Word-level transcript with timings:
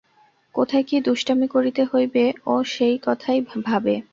কোথায় 0.55 0.83
কী 0.83 0.97
দুষ্টামি 1.01 1.47
করিতে 1.47 1.81
হইবে, 1.91 2.23
ও 2.45 2.55
সেই 2.65 2.95
কথাই 3.01 3.39
ভাবে। 3.65 3.93